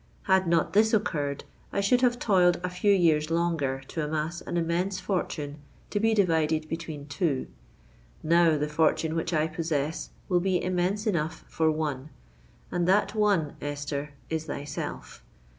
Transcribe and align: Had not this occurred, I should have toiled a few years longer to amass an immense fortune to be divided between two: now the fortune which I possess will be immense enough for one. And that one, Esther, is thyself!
Had 0.23 0.47
not 0.47 0.73
this 0.73 0.95
occurred, 0.95 1.43
I 1.71 1.79
should 1.79 2.01
have 2.01 2.17
toiled 2.17 2.59
a 2.63 2.71
few 2.71 2.91
years 2.91 3.29
longer 3.29 3.83
to 3.89 4.03
amass 4.03 4.41
an 4.41 4.57
immense 4.57 4.99
fortune 4.99 5.59
to 5.91 5.99
be 5.99 6.15
divided 6.15 6.67
between 6.67 7.05
two: 7.05 7.45
now 8.23 8.57
the 8.57 8.67
fortune 8.67 9.13
which 9.15 9.31
I 9.31 9.45
possess 9.45 10.09
will 10.27 10.39
be 10.39 10.63
immense 10.63 11.05
enough 11.05 11.43
for 11.47 11.69
one. 11.69 12.09
And 12.71 12.87
that 12.87 13.13
one, 13.13 13.53
Esther, 13.61 14.13
is 14.27 14.45
thyself! 14.45 15.23